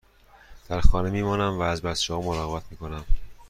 در 0.69 0.81
خانه 0.81 1.09
می 1.09 1.21
مانم 1.21 1.57
و 1.59 1.61
از 1.61 1.81
بچه 1.81 2.13
ها 2.13 2.21
مراقبت 2.21 2.63
می 2.71 2.77
کنم. 2.77 3.05